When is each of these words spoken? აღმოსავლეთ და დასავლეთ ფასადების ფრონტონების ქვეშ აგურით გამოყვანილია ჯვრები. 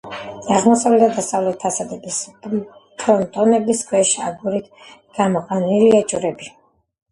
აღმოსავლეთ 0.59 1.03
და 1.03 1.09
დასავლეთ 1.17 1.59
ფასადების 1.65 2.17
ფრონტონების 2.47 3.85
ქვეშ 3.93 4.15
აგურით 4.33 4.75
გამოყვანილია 5.21 6.03
ჯვრები. 6.11 6.53